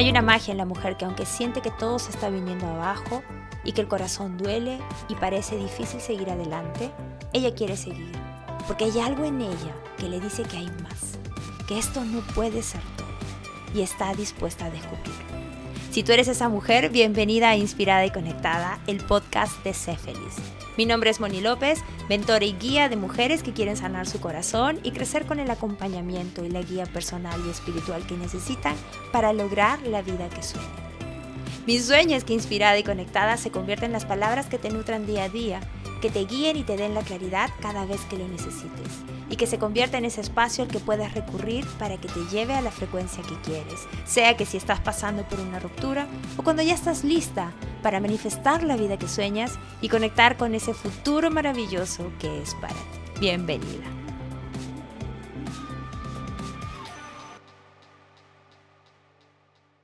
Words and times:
Hay 0.00 0.08
una 0.08 0.22
magia 0.22 0.52
en 0.52 0.56
la 0.56 0.64
mujer 0.64 0.96
que 0.96 1.04
aunque 1.04 1.26
siente 1.26 1.60
que 1.60 1.70
todo 1.70 1.98
se 1.98 2.10
está 2.10 2.30
viniendo 2.30 2.66
abajo 2.66 3.22
y 3.64 3.72
que 3.72 3.82
el 3.82 3.86
corazón 3.86 4.38
duele 4.38 4.78
y 5.10 5.14
parece 5.14 5.58
difícil 5.58 6.00
seguir 6.00 6.30
adelante, 6.30 6.90
ella 7.34 7.54
quiere 7.54 7.76
seguir, 7.76 8.10
porque 8.66 8.86
hay 8.86 8.98
algo 8.98 9.26
en 9.26 9.42
ella 9.42 9.74
que 9.98 10.08
le 10.08 10.18
dice 10.18 10.42
que 10.44 10.56
hay 10.56 10.70
más, 10.82 11.18
que 11.68 11.78
esto 11.78 12.02
no 12.02 12.20
puede 12.34 12.62
ser 12.62 12.80
todo 12.96 13.08
y 13.74 13.82
está 13.82 14.14
dispuesta 14.14 14.64
a 14.64 14.70
descubrirlo. 14.70 15.39
Si 15.90 16.04
tú 16.04 16.12
eres 16.12 16.28
esa 16.28 16.48
mujer, 16.48 16.90
bienvenida 16.90 17.50
a 17.50 17.56
Inspirada 17.56 18.06
y 18.06 18.12
Conectada, 18.12 18.78
el 18.86 18.98
podcast 18.98 19.64
de 19.64 19.74
Sé 19.74 19.96
Feliz. 19.96 20.36
Mi 20.76 20.86
nombre 20.86 21.10
es 21.10 21.18
Moni 21.18 21.40
López, 21.40 21.80
mentora 22.08 22.44
y 22.44 22.52
guía 22.52 22.88
de 22.88 22.94
mujeres 22.94 23.42
que 23.42 23.52
quieren 23.52 23.76
sanar 23.76 24.06
su 24.06 24.20
corazón 24.20 24.78
y 24.84 24.92
crecer 24.92 25.26
con 25.26 25.40
el 25.40 25.50
acompañamiento 25.50 26.44
y 26.44 26.48
la 26.48 26.62
guía 26.62 26.86
personal 26.86 27.40
y 27.44 27.50
espiritual 27.50 28.06
que 28.06 28.16
necesitan 28.16 28.76
para 29.10 29.32
lograr 29.32 29.82
la 29.82 30.00
vida 30.00 30.28
que 30.28 30.44
sueñan. 30.44 30.70
Mi 31.66 31.80
sueño 31.80 32.16
es 32.16 32.22
que 32.22 32.34
Inspirada 32.34 32.78
y 32.78 32.84
Conectada 32.84 33.36
se 33.36 33.50
convierta 33.50 33.84
en 33.84 33.92
las 33.92 34.04
palabras 34.04 34.46
que 34.46 34.58
te 34.58 34.70
nutran 34.70 35.06
día 35.06 35.24
a 35.24 35.28
día 35.28 35.60
que 36.00 36.10
te 36.10 36.24
guíen 36.24 36.56
y 36.56 36.64
te 36.64 36.76
den 36.76 36.94
la 36.94 37.02
claridad 37.02 37.50
cada 37.60 37.84
vez 37.84 38.00
que 38.06 38.16
lo 38.16 38.26
necesites 38.26 39.00
y 39.28 39.36
que 39.36 39.46
se 39.46 39.58
convierta 39.58 39.98
en 39.98 40.04
ese 40.04 40.20
espacio 40.20 40.64
al 40.64 40.70
que 40.70 40.80
puedas 40.80 41.14
recurrir 41.14 41.66
para 41.78 42.00
que 42.00 42.08
te 42.08 42.24
lleve 42.26 42.54
a 42.54 42.62
la 42.62 42.70
frecuencia 42.70 43.22
que 43.22 43.40
quieres, 43.42 43.86
sea 44.04 44.36
que 44.36 44.46
si 44.46 44.56
estás 44.56 44.80
pasando 44.80 45.22
por 45.28 45.38
una 45.40 45.60
ruptura 45.60 46.08
o 46.36 46.42
cuando 46.42 46.62
ya 46.62 46.74
estás 46.74 47.04
lista 47.04 47.52
para 47.82 48.00
manifestar 48.00 48.62
la 48.62 48.76
vida 48.76 48.98
que 48.98 49.08
sueñas 49.08 49.58
y 49.80 49.88
conectar 49.88 50.36
con 50.36 50.54
ese 50.54 50.74
futuro 50.74 51.30
maravilloso 51.30 52.10
que 52.18 52.42
es 52.42 52.54
para 52.56 52.74
ti. 52.74 53.20
Bienvenida. 53.20 54.00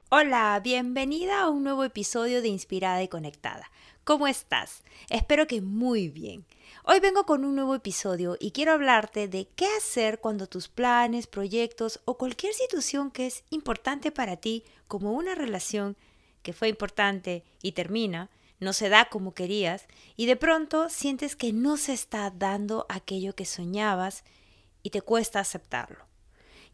Hola, 0.09 0.59
bienvenida 0.62 1.42
a 1.42 1.50
un 1.50 1.62
nuevo 1.62 1.84
episodio 1.84 2.41
de 2.41 2.48
Inspirada 2.48 3.03
y 3.03 3.09
Conectada. 3.09 3.70
¿Cómo 4.07 4.29
estás? 4.29 4.85
Espero 5.11 5.49
que 5.49 5.61
muy 5.61 6.09
bien. 6.09 6.47
Hoy 6.85 7.01
vengo 7.01 7.27
con 7.27 7.45
un 7.45 7.57
nuevo 7.57 7.75
episodio 7.75 8.37
y 8.39 8.53
quiero 8.53 8.71
hablarte 8.71 9.27
de 9.27 9.49
qué 9.57 9.67
hacer 9.77 10.21
cuando 10.21 10.47
tus 10.47 10.69
planes, 10.69 11.27
proyectos 11.27 11.99
o 12.05 12.17
cualquier 12.17 12.55
situación 12.55 13.11
que 13.11 13.27
es 13.27 13.43
importante 13.51 14.12
para 14.12 14.37
ti, 14.37 14.62
como 14.87 15.11
una 15.11 15.34
relación 15.34 15.97
que 16.45 16.53
fue 16.53 16.69
importante 16.69 17.43
y 17.62 17.73
termina, 17.73 18.31
no 18.61 18.73
se 18.75 18.91
da 18.91 19.07
como 19.07 19.34
querías 19.34 19.89
y 20.17 20.27
de 20.27 20.37
pronto 20.37 20.89
sientes 20.89 21.34
que 21.34 21.53
no 21.53 21.77
se 21.77 21.93
está 21.93 22.31
dando 22.31 22.87
aquello 22.89 23.34
que 23.34 23.45
soñabas 23.45 24.23
y 24.84 24.91
te 24.91 25.03
cuesta 25.03 25.41
aceptarlo. 25.41 26.06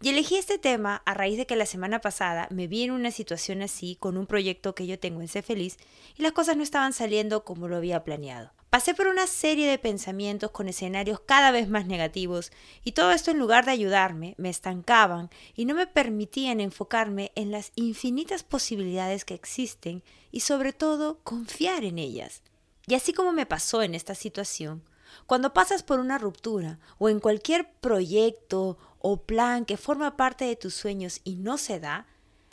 Y 0.02 0.08
elegí 0.08 0.36
este 0.36 0.58
tema 0.58 1.00
a 1.06 1.14
raíz 1.14 1.36
de 1.36 1.46
que 1.46 1.54
la 1.54 1.64
semana 1.64 2.00
pasada 2.00 2.48
me 2.50 2.66
vi 2.66 2.82
en 2.82 2.90
una 2.90 3.12
situación 3.12 3.62
así 3.62 3.94
con 3.94 4.16
un 4.16 4.26
proyecto 4.26 4.74
que 4.74 4.88
yo 4.88 4.98
tengo 4.98 5.20
en 5.20 5.28
Sé 5.28 5.42
Feliz 5.42 5.76
y 6.16 6.22
las 6.22 6.32
cosas 6.32 6.56
no 6.56 6.64
estaban 6.64 6.92
saliendo 6.92 7.44
como 7.44 7.68
lo 7.68 7.76
había 7.76 8.02
planeado. 8.02 8.50
Pasé 8.68 8.94
por 8.94 9.06
una 9.06 9.28
serie 9.28 9.70
de 9.70 9.78
pensamientos 9.78 10.50
con 10.50 10.68
escenarios 10.68 11.20
cada 11.20 11.52
vez 11.52 11.68
más 11.68 11.86
negativos 11.86 12.50
y 12.82 12.92
todo 12.92 13.12
esto 13.12 13.30
en 13.30 13.38
lugar 13.38 13.64
de 13.64 13.70
ayudarme 13.70 14.34
me 14.38 14.48
estancaban 14.48 15.30
y 15.54 15.66
no 15.66 15.76
me 15.76 15.86
permitían 15.86 16.58
enfocarme 16.58 17.30
en 17.36 17.52
las 17.52 17.70
infinitas 17.76 18.42
posibilidades 18.42 19.24
que 19.24 19.34
existen 19.34 20.02
y 20.32 20.40
sobre 20.40 20.72
todo 20.72 21.20
confiar 21.22 21.84
en 21.84 22.00
ellas. 22.00 22.42
Y 22.88 22.94
así 22.94 23.12
como 23.12 23.30
me 23.30 23.46
pasó 23.46 23.82
en 23.82 23.94
esta 23.94 24.16
situación, 24.16 24.82
cuando 25.26 25.52
pasas 25.52 25.82
por 25.82 26.00
una 26.00 26.18
ruptura 26.18 26.78
o 26.98 27.08
en 27.08 27.20
cualquier 27.20 27.72
proyecto 27.80 28.78
o 28.98 29.22
plan 29.22 29.64
que 29.64 29.76
forma 29.76 30.16
parte 30.16 30.44
de 30.44 30.56
tus 30.56 30.74
sueños 30.74 31.20
y 31.24 31.36
no 31.36 31.58
se 31.58 31.80
da, 31.80 32.06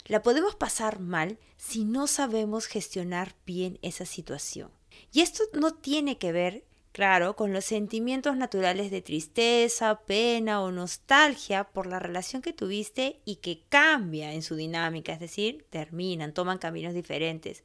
la 0.06 0.22
podemos 0.22 0.56
pasar 0.56 0.98
mal 0.98 1.38
si 1.56 1.84
no 1.84 2.06
sabemos 2.06 2.66
gestionar 2.66 3.36
bien 3.46 3.78
esa 3.82 4.04
situación. 4.04 4.70
Y 5.12 5.20
esto 5.20 5.44
no 5.54 5.74
tiene 5.74 6.18
que 6.18 6.32
ver, 6.32 6.64
claro, 6.92 7.36
con 7.36 7.52
los 7.52 7.64
sentimientos 7.64 8.36
naturales 8.36 8.90
de 8.90 9.02
tristeza, 9.02 10.00
pena 10.06 10.62
o 10.62 10.72
nostalgia 10.72 11.64
por 11.64 11.86
la 11.86 11.98
relación 11.98 12.42
que 12.42 12.52
tuviste 12.52 13.20
y 13.24 13.36
que 13.36 13.62
cambia 13.68 14.32
en 14.32 14.42
su 14.42 14.56
dinámica, 14.56 15.12
es 15.12 15.20
decir, 15.20 15.66
terminan, 15.70 16.34
toman 16.34 16.58
caminos 16.58 16.94
diferentes. 16.94 17.62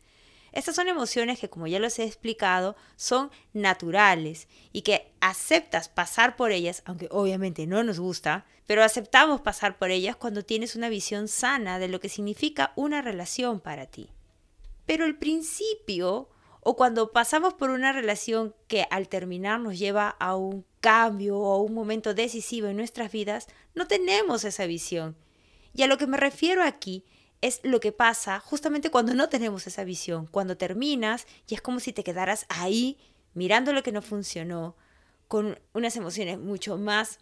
Estas 0.56 0.76
son 0.76 0.88
emociones 0.88 1.38
que, 1.38 1.50
como 1.50 1.68
ya 1.68 1.80
los 1.80 2.00
he 2.00 2.06
explicado, 2.06 2.78
son 2.96 3.30
naturales 3.52 4.48
y 4.72 4.84
que 4.84 5.12
aceptas 5.20 5.90
pasar 5.90 6.38
por 6.38 6.52
ellas, 6.52 6.82
aunque 6.86 7.10
obviamente 7.12 7.68
no 7.68 7.84
nos 7.84 8.00
gusta, 8.00 8.46
pero 8.66 8.82
aceptamos 8.82 9.42
pasar 9.42 9.78
por 9.78 9.92
ellas 9.92 10.16
cuando 10.16 10.46
tienes 10.46 10.78
una 10.78 10.88
visión 10.88 11.28
sana 11.28 11.78
de 11.78 11.90
lo 11.90 12.00
que 12.00 12.08
significa 12.08 12.72
una 12.78 13.02
relación 13.02 13.60
para 13.60 13.86
ti. 13.88 14.10
Pero 14.86 15.06
el 15.06 15.18
principio 15.18 16.30
o 16.62 16.78
cuando 16.78 17.12
pasamos 17.12 17.54
por 17.54 17.70
una 17.70 17.92
relación 17.92 18.56
que 18.70 18.88
al 18.90 19.10
terminar 19.10 19.60
nos 19.60 19.78
lleva 19.78 20.08
a 20.08 20.38
un 20.38 20.66
cambio 20.80 21.38
o 21.38 21.54
a 21.54 21.62
un 21.62 21.74
momento 21.74 22.14
decisivo 22.14 22.68
en 22.68 22.78
nuestras 22.78 23.12
vidas, 23.12 23.48
no 23.74 23.88
tenemos 23.88 24.46
esa 24.46 24.66
visión. 24.66 25.18
Y 25.74 25.84
a 25.84 25.88
lo 25.88 25.98
que 25.98 26.08
me 26.08 26.16
refiero 26.16 26.64
aquí 26.64 27.04
es 27.45 27.59
lo 27.63 27.79
que 27.79 27.91
pasa 27.91 28.39
justamente 28.39 28.89
cuando 28.89 29.13
no 29.13 29.29
tenemos 29.29 29.67
esa 29.67 29.83
visión, 29.83 30.28
cuando 30.28 30.57
terminas 30.57 31.28
y 31.47 31.53
es 31.53 31.61
como 31.61 31.79
si 31.79 31.94
te 31.94 32.03
quedaras 32.03 32.45
ahí 32.50 32.97
mirando 33.35 33.72
lo 33.72 33.83
que 33.83 33.91
no 33.91 34.01
funcionó, 34.01 34.75
con 35.28 35.59
unas 35.73 35.95
emociones 35.95 36.39
mucho 36.39 36.78
más, 36.78 37.19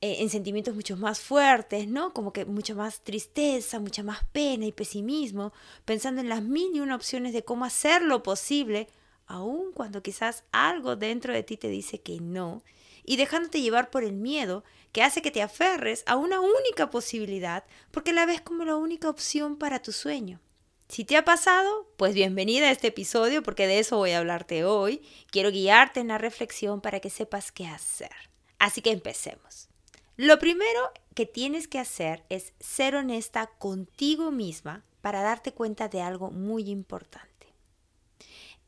eh, 0.00 0.16
en 0.20 0.30
sentimientos 0.30 0.74
mucho 0.74 0.96
más 0.96 1.20
fuertes, 1.20 1.88
¿no? 1.88 2.12
Como 2.12 2.32
que 2.32 2.44
mucha 2.44 2.74
más 2.74 3.00
tristeza, 3.00 3.80
mucha 3.80 4.02
más 4.02 4.24
pena 4.32 4.66
y 4.66 4.72
pesimismo, 4.72 5.52
pensando 5.84 6.20
en 6.20 6.28
las 6.28 6.42
mil 6.42 6.74
y 6.74 6.80
una 6.80 6.94
opciones 6.94 7.32
de 7.32 7.44
cómo 7.44 7.64
hacer 7.64 8.02
lo 8.02 8.22
posible, 8.22 8.88
aun 9.26 9.72
cuando 9.72 10.02
quizás 10.02 10.44
algo 10.52 10.96
dentro 10.96 11.32
de 11.32 11.42
ti 11.42 11.56
te 11.56 11.68
dice 11.68 12.00
que 12.00 12.20
no, 12.20 12.62
y 13.04 13.16
dejándote 13.16 13.60
llevar 13.60 13.90
por 13.90 14.02
el 14.02 14.14
miedo 14.14 14.64
que 14.92 15.02
hace 15.02 15.22
que 15.22 15.30
te 15.30 15.42
aferres 15.42 16.02
a 16.06 16.16
una 16.16 16.40
única 16.40 16.90
posibilidad 16.90 17.64
porque 17.90 18.12
la 18.12 18.26
ves 18.26 18.40
como 18.40 18.64
la 18.64 18.76
única 18.76 19.08
opción 19.08 19.56
para 19.56 19.82
tu 19.82 19.92
sueño. 19.92 20.40
Si 20.88 21.04
te 21.04 21.16
ha 21.16 21.24
pasado, 21.24 21.88
pues 21.96 22.14
bienvenida 22.14 22.68
a 22.68 22.70
este 22.70 22.88
episodio 22.88 23.42
porque 23.42 23.66
de 23.66 23.78
eso 23.78 23.96
voy 23.96 24.12
a 24.12 24.18
hablarte 24.18 24.64
hoy. 24.64 25.02
Quiero 25.30 25.50
guiarte 25.50 26.00
en 26.00 26.08
la 26.08 26.18
reflexión 26.18 26.80
para 26.80 27.00
que 27.00 27.10
sepas 27.10 27.52
qué 27.52 27.66
hacer. 27.66 28.12
Así 28.58 28.82
que 28.82 28.90
empecemos. 28.90 29.68
Lo 30.16 30.38
primero 30.38 30.92
que 31.14 31.26
tienes 31.26 31.68
que 31.68 31.78
hacer 31.78 32.24
es 32.28 32.52
ser 32.60 32.94
honesta 32.94 33.46
contigo 33.58 34.30
misma 34.30 34.84
para 35.00 35.22
darte 35.22 35.52
cuenta 35.52 35.88
de 35.88 36.00
algo 36.02 36.30
muy 36.30 36.70
importante. 36.70 37.28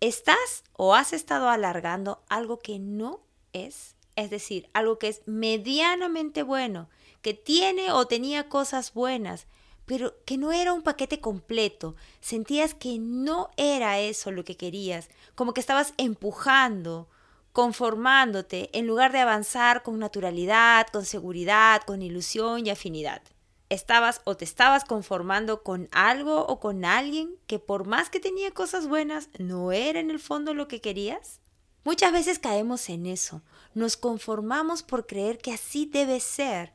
¿Estás 0.01 0.65
o 0.73 0.95
has 0.95 1.13
estado 1.13 1.49
alargando 1.49 2.23
algo 2.29 2.59
que 2.59 2.79
no 2.79 3.21
es 3.53 3.96
es 4.17 4.31
decir, 4.31 4.69
algo 4.73 4.99
que 4.99 5.09
es 5.09 5.23
medianamente 5.27 6.43
bueno, 6.43 6.89
que 7.23 7.35
tiene 7.35 7.93
o 7.93 8.07
tenía 8.07 8.49
cosas 8.49 8.95
buenas, 8.95 9.47
pero 9.85 10.15
que 10.25 10.37
no 10.37 10.53
era 10.53 10.73
un 10.73 10.83
paquete 10.83 11.21
completo. 11.21 11.95
Sentías 12.21 12.75
que 12.75 12.99
no 12.99 13.51
era 13.57 14.01
eso 14.01 14.33
lo 14.33 14.45
que 14.45 14.57
querías, 14.57 15.09
como 15.35 15.55
que 15.55 15.61
estabas 15.61 15.95
empujando, 15.97 17.09
conformándote, 17.53 18.71
en 18.77 18.87
lugar 18.87 19.13
de 19.13 19.21
avanzar 19.21 19.83
con 19.83 19.99
naturalidad, 19.99 20.89
con 20.89 21.05
seguridad, 21.05 21.83
con 21.83 22.03
ilusión 22.03 22.67
y 22.67 22.71
afinidad. 22.71 23.23
Estabas 23.69 24.21
o 24.25 24.37
te 24.37 24.45
estabas 24.45 24.85
conformando 24.85 25.63
con 25.63 25.89
algo 25.91 26.47
o 26.47 26.61
con 26.61 26.85
alguien 26.85 27.37
que 27.47 27.59
por 27.59 27.87
más 27.87 28.11
que 28.11 28.21
tenía 28.21 28.51
cosas 28.53 28.87
buenas, 28.87 29.29
no 29.39 29.73
era 29.73 29.99
en 29.99 30.11
el 30.11 30.21
fondo 30.21 30.55
lo 30.55 30.69
que 30.69 30.81
querías. 30.81 31.41
Muchas 31.87 32.11
veces 32.11 32.41
caemos 32.41 32.89
en 32.89 33.07
eso, 33.07 33.43
nos 33.73 33.97
conformamos 33.97 34.83
por 34.83 35.07
creer 35.07 35.39
que 35.39 35.53
así 35.53 35.87
debe 35.87 36.19
ser 36.19 36.73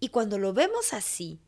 y 0.00 0.08
cuando 0.08 0.38
lo 0.38 0.54
vemos 0.54 0.94
así, 0.94 1.40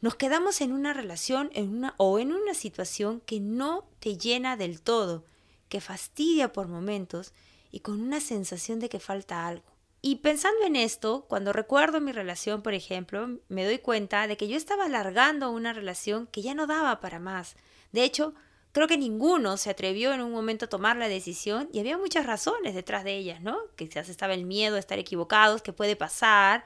nos 0.00 0.14
quedamos 0.14 0.62
en 0.62 0.72
una 0.72 0.94
relación 0.94 1.50
en 1.52 1.68
una, 1.68 1.94
o 1.98 2.18
en 2.18 2.32
una 2.32 2.54
situación 2.54 3.20
que 3.20 3.38
no 3.38 3.86
te 4.00 4.16
llena 4.16 4.56
del 4.56 4.80
todo, 4.80 5.26
que 5.68 5.82
fastidia 5.82 6.54
por 6.54 6.66
momentos 6.68 7.34
y 7.70 7.80
con 7.80 8.00
una 8.00 8.18
sensación 8.20 8.80
de 8.80 8.88
que 8.88 8.98
falta 8.98 9.46
algo. 9.46 9.66
Y 10.00 10.16
pensando 10.16 10.64
en 10.64 10.76
esto, 10.76 11.26
cuando 11.28 11.52
recuerdo 11.52 12.00
mi 12.00 12.12
relación, 12.12 12.62
por 12.62 12.72
ejemplo, 12.72 13.40
me 13.50 13.66
doy 13.66 13.78
cuenta 13.78 14.26
de 14.26 14.38
que 14.38 14.48
yo 14.48 14.56
estaba 14.56 14.86
alargando 14.86 15.50
una 15.50 15.74
relación 15.74 16.28
que 16.28 16.40
ya 16.40 16.54
no 16.54 16.66
daba 16.66 17.00
para 17.00 17.18
más. 17.18 17.56
De 17.92 18.04
hecho, 18.04 18.34
Creo 18.74 18.88
que 18.88 18.98
ninguno 18.98 19.56
se 19.56 19.70
atrevió 19.70 20.12
en 20.12 20.20
un 20.20 20.32
momento 20.32 20.64
a 20.64 20.68
tomar 20.68 20.96
la 20.96 21.08
decisión 21.08 21.68
y 21.72 21.78
había 21.78 21.96
muchas 21.96 22.26
razones 22.26 22.74
detrás 22.74 23.04
de 23.04 23.16
ellas, 23.16 23.40
¿no? 23.40 23.56
Quizás 23.76 24.08
estaba 24.08 24.34
el 24.34 24.46
miedo 24.46 24.74
a 24.74 24.80
estar 24.80 24.98
equivocados, 24.98 25.62
que 25.62 25.72
puede 25.72 25.94
pasar, 25.94 26.64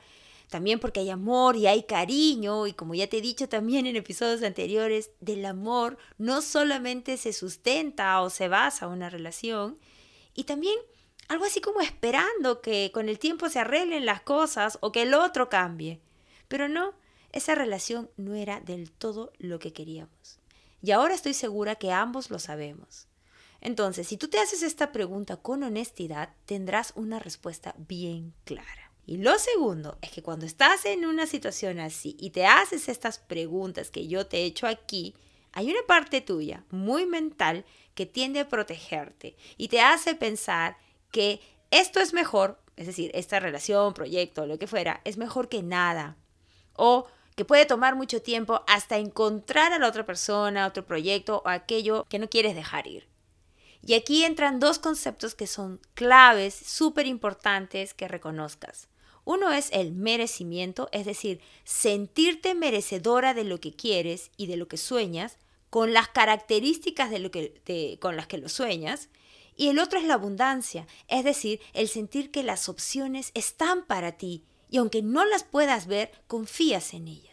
también 0.49 0.81
porque 0.81 1.01
hay 1.01 1.11
amor 1.11 1.57
y 1.57 1.67
hay 1.67 1.83
cariño 1.83 2.67
y 2.67 2.73
como 2.73 2.95
ya 2.95 3.09
te 3.09 3.19
he 3.19 3.21
dicho 3.21 3.47
también 3.47 3.87
en 3.87 3.95
episodios 3.95 4.43
anteriores, 4.43 5.11
del 5.21 5.45
amor 5.45 5.99
no 6.17 6.41
solamente 6.41 7.19
se 7.19 7.35
sustenta 7.35 8.23
o 8.23 8.31
se 8.31 8.49
basa 8.49 8.89
una 8.89 9.11
relación, 9.11 9.79
y 10.33 10.45
también 10.45 10.79
algo 11.29 11.45
así 11.45 11.61
como 11.61 11.83
esperando 11.83 12.63
que 12.63 12.91
con 12.91 13.11
el 13.11 13.19
tiempo 13.19 13.51
se 13.51 13.59
arreglen 13.59 14.07
las 14.07 14.23
cosas 14.23 14.79
o 14.81 14.93
que 14.93 15.03
el 15.03 15.13
otro 15.13 15.51
cambie. 15.51 16.01
Pero 16.49 16.69
no, 16.69 16.95
esa 17.33 17.55
relación 17.55 18.11
no 18.17 18.35
era 18.35 18.61
del 18.61 18.91
todo 18.93 19.31
lo 19.37 19.59
que 19.59 19.75
queríamos. 19.75 20.38
Y 20.83 20.93
ahora 20.93 21.15
estoy 21.15 21.35
segura 21.35 21.77
que 21.77 21.93
ambos 21.93 22.31
lo 22.31 22.39
sabemos. 22.39 23.09
Entonces, 23.61 24.07
si 24.07 24.17
tú 24.17 24.29
te 24.29 24.39
haces 24.39 24.63
esta 24.63 24.93
pregunta 24.93 25.37
con 25.37 25.63
honestidad, 25.63 26.31
tendrás 26.47 26.93
una 26.95 27.19
respuesta 27.19 27.75
bien 27.77 28.35
clara. 28.45 28.93
Y 29.05 29.17
lo 29.17 29.39
segundo 29.39 29.99
es 30.03 30.11
que 30.11 30.23
cuando 30.23 30.47
estás 30.47 30.85
en 30.85 31.07
una 31.07 31.27
situación 31.27 31.81
así 31.81 32.17
y 32.21 32.31
te 32.31 32.45
haces 32.47 32.89
estas 32.89 33.19
preguntas 33.19 33.91
que 33.91 34.07
yo 34.07 34.27
te 34.27 34.39
he 34.39 34.45
hecho 34.45 34.67
aquí, 34.67 35.15
hay 35.53 35.71
una 35.71 35.81
parte 35.87 36.21
tuya 36.21 36.65
muy 36.71 37.07
mental 37.07 37.65
que 37.95 38.07
tiende 38.07 38.41
a 38.41 38.49
protegerte 38.49 39.35
y 39.57 39.69
te 39.69 39.81
hace 39.81 40.15
pensar 40.15 40.77
que 41.11 41.41
esto 41.71 42.01
es 42.01 42.13
mejor, 42.13 42.61
es 42.77 42.87
decir, 42.87 43.11
esta 43.15 43.41
relación, 43.41 43.95
proyecto, 43.95 44.47
lo 44.47 44.59
que 44.59 44.67
fuera, 44.67 45.01
es 45.05 45.17
mejor 45.17 45.49
que 45.49 45.63
nada. 45.63 46.17
O 46.75 47.07
que 47.39 47.45
puede 47.45 47.67
tomar 47.67 47.95
mucho 47.95 48.21
tiempo 48.21 48.63
hasta 48.67 48.99
encontrar 48.99 49.73
a 49.73 49.79
la 49.79 49.87
otra 49.87 50.05
persona, 50.05 50.67
otro 50.67 50.85
proyecto 50.85 51.41
o 51.45 51.49
aquello 51.49 52.05
que 52.11 52.19
no 52.19 52.29
quieres 52.29 52.57
dejar 52.57 52.89
ir. 52.89 53.07
Y 53.81 53.95
aquí 53.95 54.25
entran 54.25 54.59
dos 54.59 54.81
conceptos 54.81 55.37
que 55.37 55.47
son 55.47 55.81
claves, 55.95 56.53
súper 56.53 57.07
importantes 57.07 57.95
que 57.95 58.09
reconozcas. 58.09 58.89
Uno 59.25 59.53
es 59.53 59.71
el 59.73 59.93
merecimiento, 59.93 60.89
es 60.91 61.07
decir, 61.07 61.41
sentirte 61.63 62.57
merecedora 62.57 63.35
de 63.35 63.45
lo 63.45 63.61
que 63.61 63.73
quieres 63.73 64.33
y 64.37 64.47
de 64.49 64.57
lo 64.57 64.67
que 64.67 64.77
sueñas, 64.77 65.39
con 65.71 65.93
las 65.93 66.09
características 66.09 67.09
de 67.09 67.21
lo 67.21 67.31
que, 67.31 67.99
con 68.01 68.17
las 68.17 68.27
que 68.27 68.39
lo 68.39 68.49
sueñas. 68.49 69.11
Y 69.55 69.69
el 69.69 69.79
otro 69.79 70.01
es 70.01 70.05
la 70.07 70.15
abundancia, 70.15 70.89
es 71.07 71.23
decir, 71.23 71.61
el 71.73 71.89
sentir 71.89 72.33
que 72.33 72.43
las 72.43 72.69
opciones 72.69 73.31
están 73.35 73.87
para 73.87 74.13
ti 74.13 74.45
y 74.71 74.79
aunque 74.79 75.03
no 75.03 75.25
las 75.25 75.45
puedas 75.45 75.87
ver, 75.87 76.11
confías 76.27 76.95
en 76.95 77.09
ellas. 77.09 77.28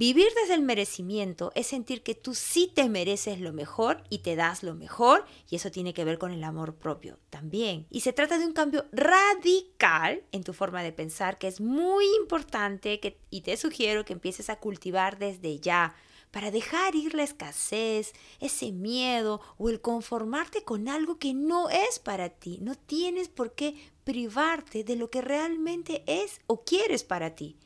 Vivir 0.00 0.32
desde 0.34 0.54
el 0.54 0.62
merecimiento 0.62 1.52
es 1.54 1.66
sentir 1.66 2.02
que 2.02 2.14
tú 2.14 2.34
sí 2.34 2.72
te 2.74 2.88
mereces 2.88 3.38
lo 3.38 3.52
mejor 3.52 4.02
y 4.08 4.20
te 4.20 4.34
das 4.34 4.62
lo 4.62 4.74
mejor, 4.74 5.26
y 5.50 5.56
eso 5.56 5.70
tiene 5.70 5.92
que 5.92 6.06
ver 6.06 6.16
con 6.16 6.32
el 6.32 6.42
amor 6.42 6.74
propio 6.74 7.18
también. 7.28 7.86
Y 7.90 8.00
se 8.00 8.14
trata 8.14 8.38
de 8.38 8.46
un 8.46 8.54
cambio 8.54 8.86
radical 8.92 10.22
en 10.32 10.42
tu 10.42 10.54
forma 10.54 10.82
de 10.82 10.92
pensar 10.92 11.36
que 11.36 11.48
es 11.48 11.60
muy 11.60 12.06
importante 12.18 12.98
que, 12.98 13.18
y 13.28 13.42
te 13.42 13.58
sugiero 13.58 14.06
que 14.06 14.14
empieces 14.14 14.48
a 14.48 14.56
cultivar 14.58 15.18
desde 15.18 15.60
ya 15.60 15.94
para 16.30 16.50
dejar 16.50 16.94
ir 16.94 17.12
la 17.12 17.24
escasez, 17.24 18.14
ese 18.40 18.72
miedo 18.72 19.42
o 19.58 19.68
el 19.68 19.82
conformarte 19.82 20.64
con 20.64 20.88
algo 20.88 21.18
que 21.18 21.34
no 21.34 21.68
es 21.68 21.98
para 21.98 22.30
ti. 22.30 22.56
No 22.62 22.74
tienes 22.74 23.28
por 23.28 23.52
qué 23.52 23.74
privarte 24.04 24.82
de 24.82 24.96
lo 24.96 25.10
que 25.10 25.20
realmente 25.20 26.04
es 26.06 26.40
o 26.46 26.64
quieres 26.64 27.04
para 27.04 27.34
ti. 27.34 27.58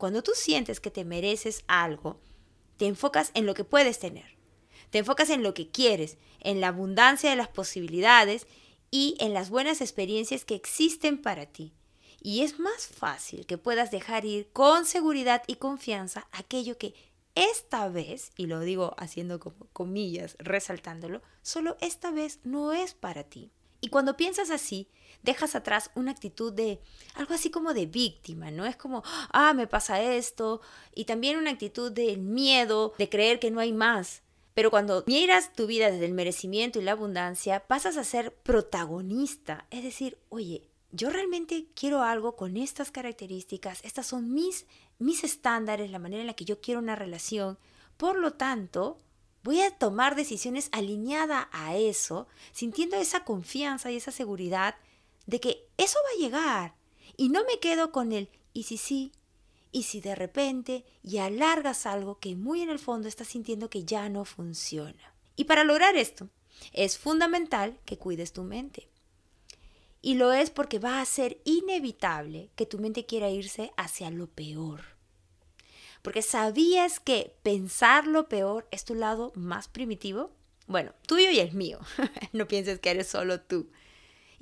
Cuando 0.00 0.22
tú 0.22 0.32
sientes 0.34 0.80
que 0.80 0.90
te 0.90 1.04
mereces 1.04 1.62
algo, 1.66 2.18
te 2.78 2.86
enfocas 2.86 3.32
en 3.34 3.44
lo 3.44 3.52
que 3.52 3.64
puedes 3.64 3.98
tener. 3.98 4.38
Te 4.88 4.96
enfocas 4.96 5.28
en 5.28 5.42
lo 5.42 5.52
que 5.52 5.68
quieres, 5.68 6.16
en 6.40 6.62
la 6.62 6.68
abundancia 6.68 7.28
de 7.28 7.36
las 7.36 7.48
posibilidades 7.48 8.46
y 8.90 9.14
en 9.20 9.34
las 9.34 9.50
buenas 9.50 9.82
experiencias 9.82 10.46
que 10.46 10.54
existen 10.54 11.20
para 11.20 11.44
ti. 11.44 11.74
Y 12.18 12.40
es 12.40 12.58
más 12.58 12.86
fácil 12.86 13.44
que 13.44 13.58
puedas 13.58 13.90
dejar 13.90 14.24
ir 14.24 14.48
con 14.54 14.86
seguridad 14.86 15.42
y 15.46 15.56
confianza 15.56 16.28
aquello 16.32 16.78
que 16.78 16.94
esta 17.34 17.86
vez, 17.90 18.32
y 18.38 18.46
lo 18.46 18.60
digo 18.60 18.94
haciendo 18.96 19.38
comillas, 19.74 20.34
resaltándolo, 20.38 21.20
solo 21.42 21.76
esta 21.82 22.10
vez 22.10 22.40
no 22.42 22.72
es 22.72 22.94
para 22.94 23.24
ti. 23.24 23.52
Y 23.82 23.88
cuando 23.88 24.16
piensas 24.16 24.48
así, 24.48 24.88
dejas 25.22 25.54
atrás 25.54 25.90
una 25.94 26.12
actitud 26.12 26.52
de 26.52 26.80
algo 27.14 27.34
así 27.34 27.50
como 27.50 27.74
de 27.74 27.86
víctima, 27.86 28.50
¿no? 28.50 28.66
Es 28.66 28.76
como, 28.76 29.02
ah, 29.32 29.52
me 29.54 29.66
pasa 29.66 30.02
esto, 30.02 30.60
y 30.94 31.04
también 31.04 31.38
una 31.38 31.50
actitud 31.50 31.92
del 31.92 32.18
miedo, 32.18 32.94
de 32.98 33.08
creer 33.08 33.38
que 33.38 33.50
no 33.50 33.60
hay 33.60 33.72
más. 33.72 34.22
Pero 34.54 34.70
cuando 34.70 35.04
miras 35.06 35.52
tu 35.52 35.66
vida 35.66 35.90
desde 35.90 36.06
el 36.06 36.12
merecimiento 36.12 36.80
y 36.80 36.82
la 36.82 36.92
abundancia, 36.92 37.66
pasas 37.66 37.96
a 37.96 38.04
ser 38.04 38.34
protagonista, 38.34 39.66
es 39.70 39.84
decir, 39.84 40.18
oye, 40.28 40.68
yo 40.92 41.10
realmente 41.10 41.66
quiero 41.74 42.02
algo 42.02 42.34
con 42.34 42.56
estas 42.56 42.90
características, 42.90 43.84
estas 43.84 44.06
son 44.06 44.32
mis, 44.32 44.66
mis 44.98 45.22
estándares, 45.22 45.90
la 45.90 46.00
manera 46.00 46.22
en 46.22 46.26
la 46.26 46.34
que 46.34 46.44
yo 46.44 46.60
quiero 46.60 46.80
una 46.80 46.96
relación. 46.96 47.58
Por 47.96 48.18
lo 48.18 48.32
tanto, 48.32 48.98
voy 49.44 49.60
a 49.60 49.70
tomar 49.70 50.16
decisiones 50.16 50.68
alineadas 50.72 51.46
a 51.52 51.76
eso, 51.76 52.26
sintiendo 52.52 52.96
esa 52.96 53.24
confianza 53.24 53.90
y 53.90 53.96
esa 53.96 54.10
seguridad 54.10 54.74
de 55.30 55.40
que 55.40 55.68
eso 55.76 55.98
va 56.04 56.10
a 56.16 56.20
llegar. 56.20 56.74
Y 57.16 57.28
no 57.28 57.44
me 57.44 57.58
quedo 57.60 57.92
con 57.92 58.12
el 58.12 58.28
y 58.52 58.64
si 58.64 58.76
sí, 58.76 59.12
y 59.72 59.84
si 59.84 60.00
de 60.00 60.16
repente 60.16 60.84
y 61.02 61.18
alargas 61.18 61.86
algo 61.86 62.18
que 62.18 62.34
muy 62.34 62.62
en 62.62 62.70
el 62.70 62.80
fondo 62.80 63.08
estás 63.08 63.28
sintiendo 63.28 63.70
que 63.70 63.84
ya 63.84 64.08
no 64.08 64.24
funciona. 64.24 65.14
Y 65.36 65.44
para 65.44 65.64
lograr 65.64 65.96
esto, 65.96 66.28
es 66.72 66.98
fundamental 66.98 67.78
que 67.84 67.96
cuides 67.96 68.32
tu 68.32 68.42
mente. 68.42 68.88
Y 70.02 70.14
lo 70.14 70.32
es 70.32 70.50
porque 70.50 70.78
va 70.78 71.00
a 71.00 71.04
ser 71.04 71.40
inevitable 71.44 72.50
que 72.56 72.66
tu 72.66 72.78
mente 72.78 73.06
quiera 73.06 73.30
irse 73.30 73.70
hacia 73.76 74.10
lo 74.10 74.26
peor. 74.26 74.80
Porque 76.02 76.22
sabías 76.22 76.98
que 76.98 77.36
pensar 77.42 78.06
lo 78.06 78.28
peor 78.28 78.66
es 78.70 78.84
tu 78.84 78.94
lado 78.94 79.32
más 79.36 79.68
primitivo. 79.68 80.32
Bueno, 80.66 80.92
tuyo 81.06 81.30
y 81.30 81.38
el 81.38 81.52
mío. 81.52 81.78
no 82.32 82.48
pienses 82.48 82.80
que 82.80 82.90
eres 82.90 83.08
solo 83.08 83.40
tú. 83.40 83.70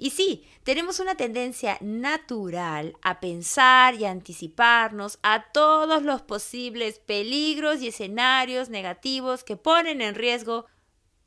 Y 0.01 0.11
sí, 0.11 0.47
tenemos 0.63 1.01
una 1.01 1.17
tendencia 1.17 1.77
natural 1.81 2.97
a 3.03 3.19
pensar 3.19 3.97
y 3.97 4.05
anticiparnos 4.05 5.19
a 5.25 5.51
todos 5.51 6.05
los 6.05 6.23
posibles 6.23 7.01
peligros 7.01 7.83
y 7.83 7.89
escenarios 7.89 8.69
negativos 8.69 9.43
que 9.43 9.57
ponen 9.57 10.01
en 10.01 10.15
riesgo 10.15 10.67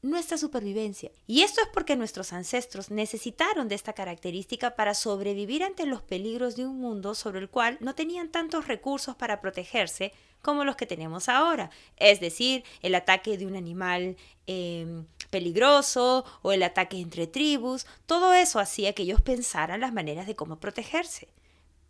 nuestra 0.02 0.38
supervivencia. 0.38 1.12
Y 1.28 1.42
esto 1.42 1.60
es 1.62 1.68
porque 1.74 1.98
nuestros 1.98 2.32
ancestros 2.32 2.92
necesitaron 2.92 3.68
de 3.68 3.76
esta 3.76 3.92
característica 3.92 4.76
para 4.78 4.94
sobrevivir 4.94 5.64
ante 5.64 5.86
los 5.86 6.02
peligros 6.02 6.56
de 6.56 6.66
un 6.66 6.80
mundo 6.80 7.14
sobre 7.14 7.40
el 7.40 7.50
cual 7.50 7.78
no 7.82 7.94
tenían 7.94 8.32
tantos 8.32 8.70
recursos 8.70 9.18
para 9.18 9.42
protegerse 9.42 10.14
como 10.42 10.64
los 10.64 10.78
que 10.78 10.88
tenemos 10.88 11.28
ahora. 11.28 11.70
Es 11.98 12.22
decir, 12.22 12.64
el 12.82 12.96
ataque 12.96 13.38
de 13.38 13.46
un 13.46 13.58
animal 13.58 14.16
em, 14.48 15.06
peligroso 15.32 16.24
o 16.44 16.52
el 16.52 16.62
ataque 16.62 17.00
entre 17.00 17.26
tribus. 17.26 17.88
Todo 18.06 18.34
eso 18.34 18.60
hacía 18.60 18.94
que 18.94 19.04
ellos 19.04 19.22
pensaran 19.22 19.82
las 19.82 19.94
maneras 19.94 20.28
de 20.28 20.36
cómo 20.36 20.60
protegerse. 20.60 21.30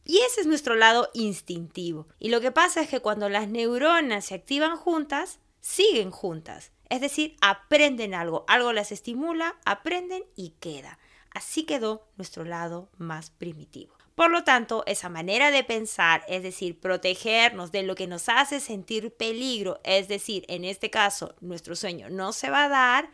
Y 0.06 0.20
ese 0.20 0.42
es 0.42 0.48
nuestro 0.48 0.76
lado 0.76 1.10
instintivo. 1.14 2.08
Y 2.20 2.30
lo 2.30 2.40
que 2.40 2.52
pasa 2.52 2.82
es 2.82 2.90
que 2.90 3.02
cuando 3.02 3.28
las 3.28 3.50
neuronas 3.50 4.26
se 4.26 4.36
activan 4.36 4.78
juntas, 4.78 5.40
siguen 5.60 6.12
juntas. 6.12 6.72
Es 6.90 7.02
decir, 7.02 7.36
aprenden 7.42 8.14
algo, 8.14 8.46
algo 8.48 8.74
las 8.74 8.92
estimula, 8.92 9.58
aprenden 9.66 10.24
y 10.36 10.52
queda. 10.60 11.00
Así 11.30 11.64
quedó 11.64 12.08
nuestro 12.18 12.44
lado 12.44 12.90
más 12.98 13.30
primitivo. 13.30 13.96
Por 14.16 14.30
lo 14.30 14.44
tanto, 14.44 14.84
esa 14.86 15.08
manera 15.08 15.52
de 15.52 15.64
pensar, 15.64 16.24
es 16.28 16.44
decir, 16.44 16.80
protegernos 16.80 17.72
de 17.72 17.84
lo 17.84 17.96
que 17.96 18.08
nos 18.08 18.28
hace 18.28 18.60
sentir 18.60 19.16
peligro, 19.16 19.80
es 19.84 20.10
decir, 20.10 20.46
en 20.50 20.66
este 20.66 20.90
caso, 20.90 21.36
nuestro 21.40 21.76
sueño 21.76 22.10
no 22.10 22.34
se 22.34 22.50
va 22.50 22.66
a 22.66 22.70
dar, 22.70 23.10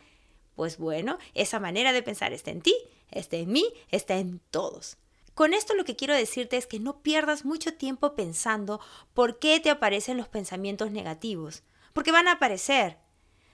pues 0.58 0.76
bueno, 0.76 1.18
esa 1.34 1.60
manera 1.60 1.92
de 1.92 2.02
pensar 2.02 2.32
está 2.32 2.50
en 2.50 2.62
ti, 2.62 2.74
está 3.12 3.36
en 3.36 3.52
mí, 3.52 3.64
está 3.92 4.16
en 4.16 4.40
todos. 4.50 4.96
Con 5.34 5.54
esto 5.54 5.74
lo 5.74 5.84
que 5.84 5.94
quiero 5.94 6.14
decirte 6.14 6.56
es 6.56 6.66
que 6.66 6.80
no 6.80 7.00
pierdas 7.00 7.44
mucho 7.44 7.74
tiempo 7.74 8.16
pensando 8.16 8.80
por 9.14 9.38
qué 9.38 9.60
te 9.60 9.70
aparecen 9.70 10.16
los 10.16 10.26
pensamientos 10.26 10.90
negativos, 10.90 11.62
porque 11.92 12.10
van 12.10 12.26
a 12.26 12.32
aparecer 12.32 12.96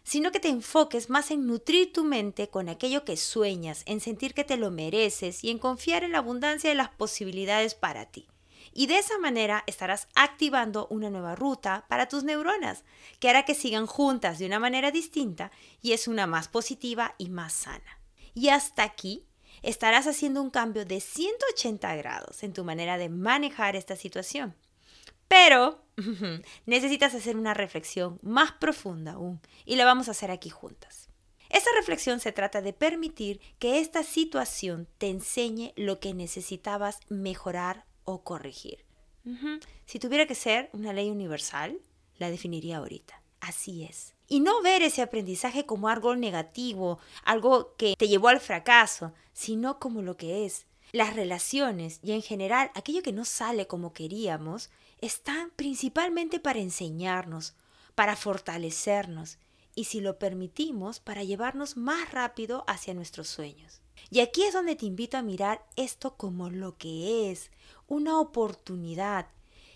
sino 0.03 0.33
que 0.33 0.41
te 0.41 0.49
enfoques 0.49 1.11
más 1.11 1.31
en 1.31 1.47
nutrir 1.47 1.93
tu 1.93 2.05
mente 2.05 2.49
con 2.49 2.71
aquello 2.71 3.05
que 3.05 3.19
sueñas, 3.19 3.83
en 3.85 4.01
sentir 4.01 4.33
que 4.33 4.45
te 4.45 4.57
lo 4.57 4.71
mereces 4.71 5.45
y 5.45 5.51
en 5.51 5.59
confiar 5.59 6.05
en 6.05 6.13
la 6.13 6.19
abundancia 6.19 6.71
de 6.71 6.77
las 6.77 6.91
posibilidades 6.91 7.75
para 7.75 8.07
ti. 8.07 8.29
Y 8.73 8.87
de 8.87 8.99
esa 8.99 9.19
manera 9.19 9.65
estarás 9.67 10.09
activando 10.15 10.87
una 10.91 11.11
nueva 11.11 11.35
ruta 11.35 11.85
para 11.89 12.09
tus 12.09 12.25
neuronas, 12.25 12.85
que 13.21 13.29
hará 13.29 13.45
que 13.45 13.55
sigan 13.55 13.87
juntas 13.87 14.39
de 14.39 14.47
una 14.47 14.59
manera 14.59 14.91
distinta 14.91 15.51
y 15.83 15.93
es 15.93 16.09
una 16.09 16.27
más 16.27 16.49
positiva 16.49 17.15
y 17.19 17.29
más 17.29 17.53
sana. 17.53 18.01
Y 18.35 18.49
hasta 18.49 18.83
aquí 18.83 19.27
estarás 19.63 20.07
haciendo 20.07 20.43
un 20.43 20.51
cambio 20.51 20.85
de 20.85 21.01
180 21.01 21.95
grados 21.97 22.43
en 22.43 22.53
tu 22.53 22.65
manera 22.65 22.99
de 22.99 23.09
manejar 23.09 23.77
esta 23.77 23.97
situación. 23.97 24.55
Pero 25.29 25.85
necesitas 26.67 27.15
hacer 27.15 27.37
una 27.37 27.55
reflexión 27.55 28.19
más 28.23 28.53
profunda 28.53 29.13
aún 29.13 29.41
y 29.65 29.77
la 29.77 29.85
vamos 29.85 30.09
a 30.09 30.13
hacer 30.13 30.31
aquí 30.31 30.51
juntas. 30.51 31.09
Esta 31.51 31.71
reflexión 31.77 32.21
se 32.21 32.33
trata 32.33 32.63
de 32.63 32.73
permitir 32.73 33.41
que 33.59 33.79
esta 33.79 34.03
situación 34.03 34.89
te 34.99 35.09
enseñe 35.09 35.73
lo 35.77 36.01
que 36.01 36.13
necesitabas 36.13 36.99
mejorar 37.09 37.85
o 38.05 38.23
corregir. 38.23 38.85
Si 39.87 39.99
tuviera 39.99 40.27
que 40.27 40.35
ser 40.35 40.69
una 40.73 40.93
ley 40.93 41.11
universal, 41.11 41.79
la 42.19 42.31
definiría 42.31 42.79
ahorita. 42.79 43.23
Así 43.41 43.85
es. 43.85 44.15
Y 44.29 44.41
no 44.41 44.63
ver 44.63 44.83
ese 44.83 45.03
aprendizaje 45.03 45.67
como 45.67 45.89
algo 45.89 46.17
negativo, 46.17 46.99
algo 47.25 47.75
que 47.77 47.95
te 47.97 48.09
llevó 48.09 48.29
al 48.29 48.41
fracaso, 48.41 49.13
sino 49.33 49.79
como 49.79 50.03
lo 50.03 50.17
que 50.17 50.47
es. 50.47 50.67
Las 50.93 51.15
relaciones 51.15 52.01
y 52.03 52.13
en 52.13 52.23
general 52.23 52.71
aquello 52.75 53.03
que 53.03 53.13
no 53.13 53.25
sale 53.25 53.67
como 53.67 53.93
queríamos 53.93 54.71
están 55.01 55.51
principalmente 55.57 56.39
para 56.41 56.61
enseñarnos, 56.61 57.55
para 57.95 58.17
fortalecernos 58.17 59.39
y 59.75 59.85
si 59.85 60.01
lo 60.01 60.19
permitimos 60.19 61.01
para 61.01 61.25
llevarnos 61.25 61.77
más 61.77 62.13
rápido 62.13 62.65
hacia 62.67 62.95
nuestros 62.95 63.29
sueños. 63.29 63.81
Y 64.11 64.21
aquí 64.21 64.45
es 64.45 64.53
donde 64.53 64.77
te 64.77 64.87
invito 64.87 65.17
a 65.17 65.23
mirar 65.23 65.65
esto 65.77 66.17
como 66.17 66.51
lo 66.51 66.77
que 66.77 67.31
es, 67.31 67.51
una 67.87 68.21
oportunidad, 68.21 69.29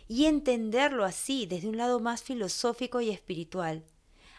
y 0.09 0.25
entenderlo 0.25 1.05
así 1.05 1.47
desde 1.47 1.69
un 1.69 1.77
lado 1.77 2.01
más 2.01 2.23
filosófico 2.23 3.01
y 3.01 3.11
espiritual. 3.11 3.85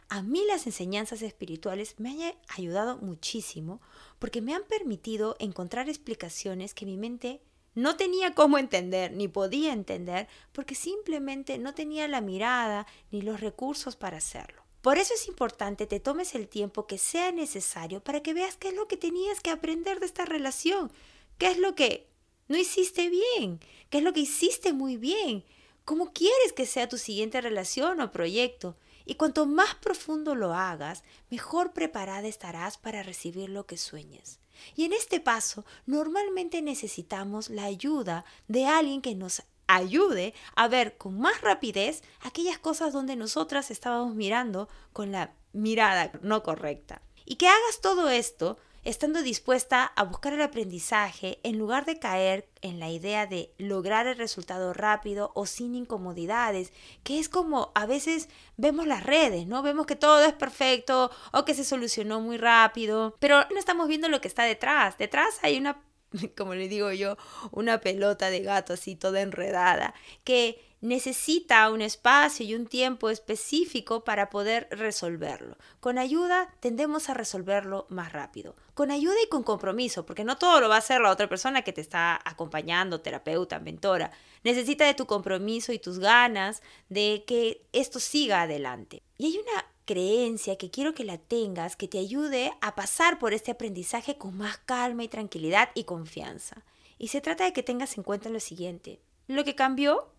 A 0.09 0.23
mí 0.23 0.43
las 0.47 0.65
enseñanzas 0.65 1.21
espirituales 1.21 1.95
me 1.99 2.09
han 2.09 2.33
ayudado 2.47 2.97
muchísimo 2.97 3.79
porque 4.17 4.41
me 4.41 4.55
han 4.55 4.63
permitido 4.63 5.35
encontrar 5.37 5.87
explicaciones 5.87 6.73
que 6.73 6.87
mi 6.87 6.97
mente 6.97 7.41
no 7.75 7.95
tenía 7.95 8.33
cómo 8.33 8.57
entender 8.57 9.11
ni 9.11 9.27
podía 9.27 9.71
entender 9.71 10.27
porque 10.51 10.73
simplemente 10.73 11.59
no 11.59 11.75
tenía 11.75 12.07
la 12.07 12.21
mirada 12.21 12.87
ni 13.11 13.21
los 13.21 13.39
recursos 13.39 13.95
para 13.95 14.17
hacerlo. 14.17 14.58
Por 14.81 14.97
eso 14.97 15.13
es 15.13 15.27
importante 15.27 15.87
te 15.87 15.99
tomes 15.99 16.35
el 16.35 16.47
tiempo 16.47 16.87
que 16.87 16.97
sea 16.97 17.31
necesario 17.31 18.01
para 18.01 18.21
que 18.21 18.33
veas 18.33 18.55
qué 18.55 18.69
es 18.69 18.75
lo 18.75 18.87
que 18.87 18.95
tenías 18.95 19.41
que 19.41 19.49
aprender 19.49 19.99
de 19.99 20.05
esta 20.05 20.25
relación, 20.25 20.91
qué 21.37 21.47
es 21.47 21.57
lo 21.57 21.75
que 21.75 22.07
no 22.47 22.57
hiciste 22.57 23.09
bien, 23.09 23.59
qué 23.89 23.97
es 23.97 24.03
lo 24.03 24.13
que 24.13 24.21
hiciste 24.21 24.71
muy 24.71 24.95
bien, 24.95 25.43
cómo 25.83 26.13
quieres 26.13 26.53
que 26.53 26.65
sea 26.65 26.87
tu 26.87 26.97
siguiente 26.97 27.41
relación 27.41 27.99
o 27.99 28.11
proyecto. 28.11 28.77
Y 29.05 29.15
cuanto 29.15 29.45
más 29.45 29.75
profundo 29.75 30.35
lo 30.35 30.53
hagas, 30.53 31.03
mejor 31.29 31.73
preparada 31.73 32.27
estarás 32.27 32.77
para 32.77 33.03
recibir 33.03 33.49
lo 33.49 33.65
que 33.65 33.75
sueñes. 33.75 34.39
Y 34.75 34.85
en 34.85 34.93
este 34.93 35.19
paso, 35.19 35.65
normalmente 35.87 36.61
necesitamos 36.61 37.49
la 37.49 37.65
ayuda 37.65 38.23
de 38.47 38.65
alguien 38.65 39.01
que 39.01 39.15
nos 39.15 39.43
ayude 39.69 40.33
a 40.55 40.67
ver 40.67 40.97
con 40.97 41.19
más 41.19 41.41
rapidez 41.41 42.01
aquellas 42.21 42.57
cosas 42.57 42.91
donde 42.91 43.15
nosotras 43.15 43.71
estábamos 43.71 44.15
mirando 44.15 44.67
con 44.91 45.11
la 45.11 45.31
mirada 45.53 46.11
no 46.21 46.43
correcta. 46.43 47.01
Y 47.25 47.35
que 47.35 47.47
hagas 47.47 47.79
todo 47.81 48.09
esto 48.09 48.57
estando 48.83 49.21
dispuesta 49.21 49.83
a 49.83 50.03
buscar 50.03 50.33
el 50.33 50.41
aprendizaje 50.41 51.39
en 51.43 51.59
lugar 51.59 51.85
de 51.85 51.99
caer 51.99 52.49
en 52.61 52.79
la 52.79 52.89
idea 52.89 53.27
de 53.27 53.53
lograr 53.57 54.07
el 54.07 54.17
resultado 54.17 54.73
rápido 54.73 55.31
o 55.35 55.45
sin 55.45 55.75
incomodidades, 55.75 56.73
que 57.03 57.19
es 57.19 57.29
como 57.29 57.71
a 57.75 57.85
veces 57.85 58.29
vemos 58.57 58.87
las 58.87 59.03
redes, 59.03 59.45
¿no? 59.45 59.61
Vemos 59.61 59.85
que 59.85 59.95
todo 59.95 60.23
es 60.23 60.33
perfecto 60.33 61.11
o 61.31 61.45
que 61.45 61.53
se 61.53 61.65
solucionó 61.65 62.21
muy 62.21 62.37
rápido, 62.37 63.15
pero 63.19 63.45
no 63.51 63.59
estamos 63.59 63.87
viendo 63.87 64.09
lo 64.09 64.21
que 64.21 64.27
está 64.27 64.43
detrás. 64.43 64.97
Detrás 64.97 65.37
hay 65.43 65.57
una 65.57 65.79
como 66.37 66.55
le 66.55 66.67
digo 66.67 66.91
yo, 66.91 67.17
una 67.51 67.81
pelota 67.81 68.29
de 68.29 68.41
gato 68.41 68.73
así 68.73 68.95
toda 68.95 69.21
enredada, 69.21 69.93
que 70.23 70.61
necesita 70.81 71.69
un 71.69 71.81
espacio 71.81 72.45
y 72.45 72.55
un 72.55 72.65
tiempo 72.65 73.09
específico 73.09 74.03
para 74.03 74.29
poder 74.29 74.67
resolverlo. 74.71 75.57
Con 75.79 75.97
ayuda 75.97 76.53
tendemos 76.61 77.09
a 77.09 77.13
resolverlo 77.13 77.85
más 77.89 78.13
rápido. 78.13 78.55
Con 78.73 78.91
ayuda 78.91 79.15
y 79.23 79.27
con 79.27 79.43
compromiso, 79.43 80.05
porque 80.05 80.23
no 80.23 80.37
todo 80.37 80.61
lo 80.61 80.69
va 80.69 80.75
a 80.75 80.79
hacer 80.79 81.01
la 81.01 81.11
otra 81.11 81.27
persona 81.27 81.63
que 81.63 81.73
te 81.73 81.81
está 81.81 82.19
acompañando, 82.23 83.01
terapeuta, 83.01 83.59
mentora. 83.59 84.11
Necesita 84.43 84.85
de 84.85 84.93
tu 84.93 85.05
compromiso 85.05 85.73
y 85.73 85.79
tus 85.79 85.99
ganas 85.99 86.61
de 86.87 87.25
que 87.27 87.65
esto 87.73 87.99
siga 87.99 88.43
adelante. 88.43 89.03
Y 89.17 89.25
hay 89.25 89.37
una 89.37 89.65
creencia 89.89 90.55
que 90.55 90.69
quiero 90.69 90.93
que 90.93 91.03
la 91.03 91.17
tengas, 91.17 91.75
que 91.75 91.87
te 91.87 91.97
ayude 91.97 92.53
a 92.61 92.75
pasar 92.75 93.17
por 93.17 93.33
este 93.33 93.49
aprendizaje 93.49 94.19
con 94.19 94.37
más 94.37 94.59
calma 94.59 95.03
y 95.03 95.07
tranquilidad 95.07 95.71
y 95.73 95.85
confianza. 95.85 96.63
Y 96.99 97.07
se 97.07 97.21
trata 97.21 97.45
de 97.45 97.53
que 97.53 97.63
tengas 97.63 97.97
en 97.97 98.03
cuenta 98.03 98.29
lo 98.29 98.39
siguiente. 98.39 98.99
Lo 99.25 99.43
que 99.43 99.55
cambió, 99.55 100.11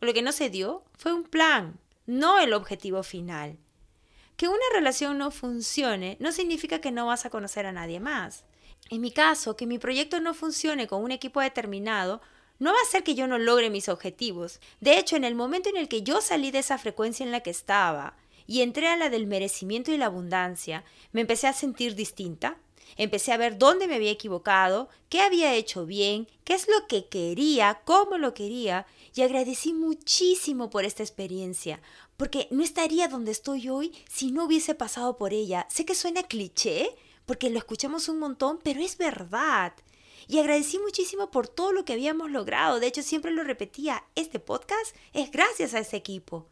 lo 0.00 0.12
que 0.12 0.22
no 0.22 0.32
se 0.32 0.50
dio, 0.50 0.82
fue 0.98 1.12
un 1.12 1.22
plan, 1.22 1.78
no 2.06 2.40
el 2.40 2.52
objetivo 2.52 3.04
final. 3.04 3.56
Que 4.36 4.48
una 4.48 4.64
relación 4.72 5.16
no 5.16 5.30
funcione 5.30 6.16
no 6.18 6.32
significa 6.32 6.80
que 6.80 6.90
no 6.90 7.06
vas 7.06 7.24
a 7.24 7.30
conocer 7.30 7.66
a 7.66 7.72
nadie 7.72 8.00
más. 8.00 8.42
En 8.90 9.00
mi 9.00 9.12
caso, 9.12 9.56
que 9.56 9.68
mi 9.68 9.78
proyecto 9.78 10.18
no 10.18 10.34
funcione 10.34 10.88
con 10.88 11.04
un 11.04 11.12
equipo 11.12 11.40
determinado, 11.40 12.20
no 12.58 12.72
va 12.72 12.78
a 12.82 12.90
ser 12.90 13.04
que 13.04 13.14
yo 13.14 13.28
no 13.28 13.38
logre 13.38 13.70
mis 13.70 13.88
objetivos. 13.88 14.58
De 14.80 14.98
hecho, 14.98 15.14
en 15.14 15.22
el 15.22 15.36
momento 15.36 15.68
en 15.68 15.76
el 15.76 15.86
que 15.86 16.02
yo 16.02 16.20
salí 16.20 16.50
de 16.50 16.58
esa 16.58 16.78
frecuencia 16.78 17.24
en 17.24 17.30
la 17.30 17.40
que 17.40 17.50
estaba, 17.50 18.16
y 18.46 18.62
entré 18.62 18.88
a 18.88 18.96
la 18.96 19.10
del 19.10 19.26
merecimiento 19.26 19.92
y 19.92 19.96
la 19.96 20.06
abundancia, 20.06 20.84
me 21.12 21.22
empecé 21.22 21.46
a 21.46 21.52
sentir 21.52 21.94
distinta. 21.94 22.58
Empecé 22.96 23.32
a 23.32 23.36
ver 23.36 23.58
dónde 23.58 23.88
me 23.88 23.96
había 23.96 24.10
equivocado, 24.10 24.88
qué 25.08 25.20
había 25.20 25.54
hecho 25.54 25.84
bien, 25.84 26.28
qué 26.44 26.54
es 26.54 26.68
lo 26.68 26.86
que 26.86 27.06
quería, 27.06 27.80
cómo 27.84 28.18
lo 28.18 28.34
quería, 28.34 28.86
y 29.14 29.22
agradecí 29.22 29.72
muchísimo 29.72 30.70
por 30.70 30.84
esta 30.84 31.02
experiencia, 31.02 31.80
porque 32.16 32.46
no 32.50 32.62
estaría 32.62 33.08
donde 33.08 33.32
estoy 33.32 33.68
hoy 33.68 33.92
si 34.08 34.30
no 34.30 34.44
hubiese 34.44 34.74
pasado 34.74 35.16
por 35.16 35.32
ella. 35.32 35.66
Sé 35.70 35.84
que 35.84 35.94
suena 35.94 36.22
cliché, 36.22 36.94
porque 37.26 37.50
lo 37.50 37.58
escuchamos 37.58 38.08
un 38.08 38.18
montón, 38.18 38.60
pero 38.62 38.80
es 38.80 38.96
verdad. 38.96 39.72
Y 40.28 40.38
agradecí 40.38 40.78
muchísimo 40.78 41.30
por 41.30 41.48
todo 41.48 41.72
lo 41.72 41.84
que 41.84 41.92
habíamos 41.92 42.30
logrado. 42.30 42.80
De 42.80 42.86
hecho, 42.86 43.02
siempre 43.02 43.32
lo 43.32 43.44
repetía, 43.44 44.04
este 44.14 44.38
podcast 44.38 44.94
es 45.12 45.30
gracias 45.30 45.74
a 45.74 45.80
ese 45.80 45.96
equipo. 45.96 46.46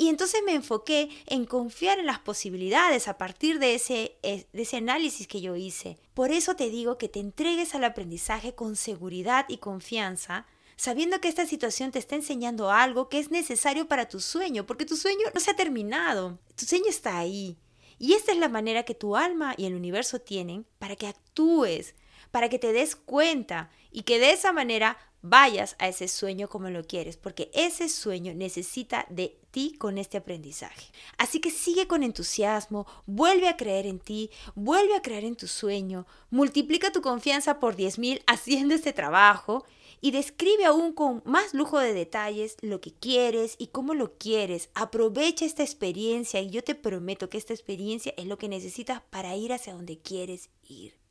Y 0.00 0.08
entonces 0.08 0.42
me 0.46 0.54
enfoqué 0.54 1.10
en 1.26 1.44
confiar 1.44 1.98
en 1.98 2.06
las 2.06 2.20
posibilidades 2.20 3.08
a 3.08 3.18
partir 3.18 3.58
de 3.58 3.74
ese, 3.74 4.16
de 4.22 4.46
ese 4.52 4.76
análisis 4.76 5.26
que 5.26 5.40
yo 5.40 5.56
hice. 5.56 5.98
Por 6.14 6.30
eso 6.30 6.54
te 6.54 6.70
digo 6.70 6.98
que 6.98 7.08
te 7.08 7.18
entregues 7.18 7.74
al 7.74 7.82
aprendizaje 7.82 8.54
con 8.54 8.76
seguridad 8.76 9.46
y 9.48 9.58
confianza, 9.58 10.46
sabiendo 10.76 11.20
que 11.20 11.26
esta 11.26 11.46
situación 11.46 11.90
te 11.90 11.98
está 11.98 12.14
enseñando 12.14 12.70
algo 12.70 13.08
que 13.08 13.18
es 13.18 13.32
necesario 13.32 13.88
para 13.88 14.08
tu 14.08 14.20
sueño, 14.20 14.66
porque 14.66 14.86
tu 14.86 14.96
sueño 14.96 15.26
no 15.34 15.40
se 15.40 15.50
ha 15.50 15.56
terminado, 15.56 16.38
tu 16.54 16.64
sueño 16.64 16.86
está 16.88 17.18
ahí. 17.18 17.58
Y 17.98 18.12
esta 18.12 18.30
es 18.30 18.38
la 18.38 18.48
manera 18.48 18.84
que 18.84 18.94
tu 18.94 19.16
alma 19.16 19.54
y 19.56 19.66
el 19.66 19.74
universo 19.74 20.20
tienen 20.20 20.64
para 20.78 20.94
que 20.94 21.08
actúes, 21.08 21.96
para 22.30 22.48
que 22.48 22.60
te 22.60 22.72
des 22.72 22.94
cuenta 22.94 23.72
y 23.90 24.02
que 24.02 24.20
de 24.20 24.30
esa 24.30 24.52
manera 24.52 24.96
vayas 25.22 25.76
a 25.78 25.88
ese 25.88 26.08
sueño 26.08 26.48
como 26.48 26.70
lo 26.70 26.84
quieres, 26.84 27.16
porque 27.16 27.50
ese 27.54 27.88
sueño 27.88 28.34
necesita 28.34 29.06
de 29.10 29.38
ti 29.50 29.74
con 29.78 29.98
este 29.98 30.16
aprendizaje. 30.16 30.86
Así 31.16 31.40
que 31.40 31.50
sigue 31.50 31.86
con 31.86 32.02
entusiasmo, 32.02 32.86
vuelve 33.06 33.48
a 33.48 33.56
creer 33.56 33.86
en 33.86 33.98
ti, 33.98 34.30
vuelve 34.54 34.94
a 34.94 35.02
creer 35.02 35.24
en 35.24 35.36
tu 35.36 35.46
sueño, 35.46 36.06
multiplica 36.30 36.92
tu 36.92 37.02
confianza 37.02 37.58
por 37.60 37.76
10.000 37.76 38.22
haciendo 38.26 38.74
este 38.74 38.92
trabajo 38.92 39.64
y 40.00 40.12
describe 40.12 40.64
aún 40.64 40.92
con 40.92 41.22
más 41.24 41.54
lujo 41.54 41.78
de 41.78 41.92
detalles 41.92 42.56
lo 42.60 42.80
que 42.80 42.92
quieres 42.92 43.56
y 43.58 43.68
cómo 43.68 43.94
lo 43.94 44.16
quieres. 44.16 44.70
Aprovecha 44.74 45.44
esta 45.44 45.62
experiencia 45.62 46.40
y 46.40 46.50
yo 46.50 46.62
te 46.62 46.74
prometo 46.74 47.28
que 47.28 47.38
esta 47.38 47.54
experiencia 47.54 48.14
es 48.16 48.26
lo 48.26 48.38
que 48.38 48.48
necesitas 48.48 49.02
para 49.10 49.34
ir 49.36 49.52
hacia 49.52 49.74
donde 49.74 49.98
quieres 49.98 50.50
ir. 50.68 51.07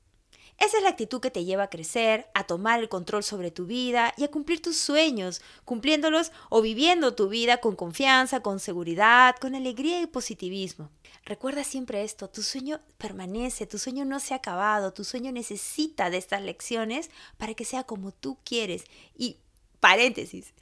Esa 0.60 0.78
es 0.78 0.84
la 0.84 0.90
actitud 0.90 1.22
que 1.22 1.30
te 1.30 1.46
lleva 1.46 1.64
a 1.64 1.70
crecer, 1.70 2.30
a 2.34 2.46
tomar 2.46 2.80
el 2.80 2.90
control 2.90 3.24
sobre 3.24 3.52
tu 3.52 3.68
vida 3.68 4.14
y 4.18 4.24
a 4.24 4.32
cumplir 4.32 4.60
tus 4.60 4.76
sueños, 4.78 5.42
cumpliéndolos 5.66 6.32
o 6.50 6.64
viviendo 6.64 7.14
tu 7.14 7.30
vida 7.30 7.58
con 7.58 7.76
confianza, 7.76 8.40
con 8.42 8.60
seguridad, 8.60 9.36
con 9.40 9.54
alegría 9.54 10.02
y 10.02 10.08
positivismo. 10.08 10.90
Recuerda 11.26 11.64
siempre 11.64 12.04
esto, 12.04 12.28
tu 12.30 12.42
sueño 12.42 12.80
permanece, 12.98 13.68
tu 13.68 13.78
sueño 13.78 14.04
no 14.04 14.20
se 14.20 14.34
ha 14.34 14.38
acabado, 14.38 14.94
tu 14.94 15.04
sueño 15.04 15.32
necesita 15.32 16.10
de 16.10 16.18
estas 16.18 16.42
lecciones 16.42 17.12
para 17.38 17.54
que 17.54 17.66
sea 17.66 17.84
como 17.84 18.12
tú 18.12 18.40
quieres. 18.44 18.86
Y 19.16 19.38
paréntesis, 19.80 20.54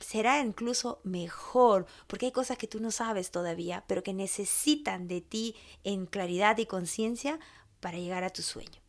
será 0.00 0.40
incluso 0.40 1.00
mejor, 1.04 1.86
porque 2.08 2.26
hay 2.26 2.32
cosas 2.32 2.58
que 2.58 2.66
tú 2.66 2.80
no 2.80 2.90
sabes 2.90 3.30
todavía, 3.30 3.84
pero 3.86 4.02
que 4.02 4.12
necesitan 4.12 5.06
de 5.06 5.20
ti 5.20 5.54
en 5.84 6.06
claridad 6.06 6.58
y 6.58 6.66
conciencia 6.66 7.38
para 7.78 7.98
llegar 7.98 8.24
a 8.24 8.30
tu 8.30 8.42
sueño. 8.42 8.85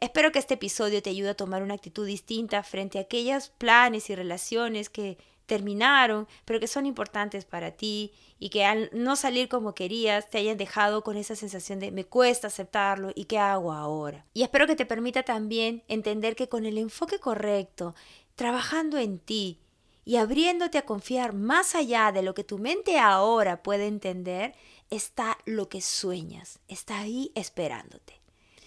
Espero 0.00 0.32
que 0.32 0.38
este 0.38 0.54
episodio 0.54 1.02
te 1.02 1.10
ayude 1.10 1.30
a 1.30 1.36
tomar 1.36 1.62
una 1.62 1.74
actitud 1.74 2.06
distinta 2.06 2.62
frente 2.62 2.98
a 2.98 3.02
aquellos 3.02 3.50
planes 3.50 4.10
y 4.10 4.14
relaciones 4.14 4.88
que 4.88 5.18
terminaron, 5.46 6.26
pero 6.44 6.58
que 6.58 6.66
son 6.66 6.86
importantes 6.86 7.44
para 7.44 7.72
ti 7.72 8.12
y 8.38 8.48
que 8.48 8.64
al 8.64 8.90
no 8.92 9.14
salir 9.16 9.48
como 9.48 9.74
querías 9.74 10.30
te 10.30 10.38
hayan 10.38 10.56
dejado 10.56 11.02
con 11.04 11.16
esa 11.16 11.36
sensación 11.36 11.78
de 11.80 11.90
me 11.90 12.04
cuesta 12.04 12.46
aceptarlo 12.46 13.12
y 13.14 13.26
qué 13.26 13.38
hago 13.38 13.72
ahora. 13.72 14.24
Y 14.34 14.42
espero 14.42 14.66
que 14.66 14.76
te 14.76 14.86
permita 14.86 15.22
también 15.22 15.82
entender 15.88 16.34
que 16.34 16.48
con 16.48 16.64
el 16.64 16.78
enfoque 16.78 17.18
correcto, 17.18 17.94
trabajando 18.36 18.98
en 18.98 19.18
ti 19.18 19.60
y 20.04 20.16
abriéndote 20.16 20.78
a 20.78 20.86
confiar 20.86 21.34
más 21.34 21.74
allá 21.74 22.10
de 22.12 22.22
lo 22.22 22.34
que 22.34 22.44
tu 22.44 22.58
mente 22.58 22.98
ahora 22.98 23.62
puede 23.62 23.86
entender, 23.86 24.54
está 24.90 25.38
lo 25.44 25.68
que 25.68 25.80
sueñas, 25.80 26.58
está 26.68 26.98
ahí 26.98 27.32
esperándote. 27.34 28.23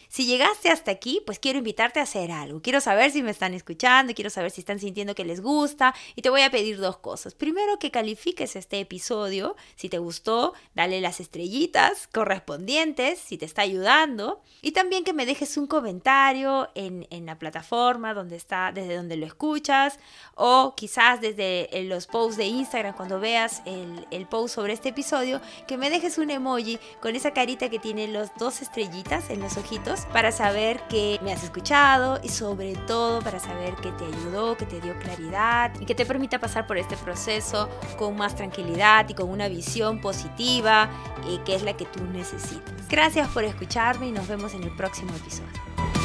Si 0.10 0.26
llegaste 0.26 0.70
hasta 0.70 0.92
aquí, 0.92 1.22
pues 1.26 1.40
quiero 1.40 1.60
invitarte 1.60 2.00
a 2.00 2.04
hacer 2.04 2.32
algo. 2.32 2.62
Quiero 2.62 2.82
saber 2.82 3.12
si 3.12 3.22
me 3.22 3.32
están 3.32 3.54
escuchando, 3.54 4.14
quiero 4.14 4.30
saber 4.30 4.52
si 4.52 4.62
están 4.62 4.80
sintiendo 4.80 5.16
que 5.16 5.26
les 5.26 5.42
gusta 5.42 5.94
y 6.16 6.22
te 6.22 6.30
voy 6.30 6.42
a 6.42 6.52
pedir 6.52 6.78
dos 6.78 6.98
cosas. 6.98 7.36
Primero, 7.36 7.78
que 7.80 7.92
califiques 7.92 8.56
este 8.56 8.80
episodio. 8.80 9.56
Si 9.76 9.90
te 9.90 9.98
gustó, 9.98 10.54
dale 10.76 11.02
las 11.02 11.20
estrellitas 11.20 12.08
correspondientes, 12.08 13.20
si 13.20 13.38
te 13.38 13.46
está 13.46 13.64
ayudando. 13.64 14.42
Y 14.62 14.72
también 14.72 15.04
que 15.04 15.14
me 15.14 15.26
dejes 15.26 15.58
un 15.58 15.68
comentario 15.68 16.70
en, 16.76 17.06
en 17.10 17.26
la 17.26 17.38
plataforma 17.38 18.14
donde 18.14 18.38
está, 18.38 18.72
desde 18.72 18.96
donde 18.96 19.18
lo 19.18 19.26
escuchas 19.26 20.00
o 20.36 20.74
quizás 20.76 21.22
desde 21.22 21.70
los 21.84 22.08
posts 22.08 22.38
de 22.38 22.46
Instagram 22.46 22.96
cuando 22.96 23.20
veas 23.20 23.62
el, 23.66 24.08
el 24.12 24.28
post 24.28 24.56
sobre 24.56 24.74
este 24.74 24.90
episodio, 24.90 25.42
que 25.68 25.78
me 25.78 25.90
dejes 25.90 26.18
un 26.18 26.30
emoji 26.30 26.80
con 27.02 27.16
esa 27.16 27.32
carita 27.32 27.70
que 27.70 27.80
tiene 27.80 28.08
los 28.08 28.30
dos 28.38 28.62
estrellitas 28.62 29.30
en 29.30 29.42
los 29.42 29.58
ojitos 29.58 29.97
para 30.06 30.32
saber 30.32 30.80
que 30.88 31.20
me 31.24 31.34
has 31.34 31.44
escuchado 31.44 32.20
y 32.24 32.30
sobre 32.30 32.76
todo 32.76 33.22
para 33.22 33.40
saber 33.40 33.76
que 33.76 33.92
te 33.92 34.06
ayudó, 34.06 34.58
que 34.58 34.66
te 34.66 34.80
dio 34.80 34.98
claridad 35.00 35.72
y 35.80 35.86
que 35.86 35.96
te 35.96 36.06
permita 36.06 36.40
pasar 36.40 36.68
por 36.68 36.78
este 36.78 36.96
proceso 36.98 37.70
con 37.98 38.16
más 38.16 38.36
tranquilidad 38.36 39.08
y 39.10 39.14
con 39.14 39.30
una 39.30 39.48
visión 39.48 40.00
positiva 40.02 40.90
y 41.30 41.40
que 41.40 41.56
es 41.56 41.64
la 41.64 41.74
que 41.74 41.86
tú 41.86 42.04
necesitas. 42.06 42.88
Gracias 42.90 43.28
por 43.30 43.44
escucharme 43.44 44.08
y 44.08 44.12
nos 44.12 44.28
vemos 44.28 44.54
en 44.54 44.64
el 44.64 44.76
próximo 44.76 45.16
episodio. 45.16 45.97